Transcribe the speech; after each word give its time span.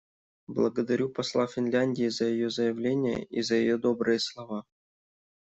Благодарю 0.47 1.09
посла 1.09 1.45
Финляндии 1.45 2.07
за 2.09 2.25
ее 2.25 2.49
заявление 2.49 3.23
и 3.25 3.43
за 3.43 3.53
ее 3.53 3.77
добрые 3.77 4.19
слова. 4.19 4.65